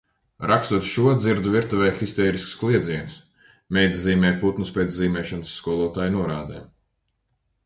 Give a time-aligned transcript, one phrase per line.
[0.51, 3.19] Rakstot šo, dzirdu virtuvē histēriskus kliedzienus.
[3.79, 6.67] Meita zīmē putnus pēc zīmēšanas skolotāja norādēm.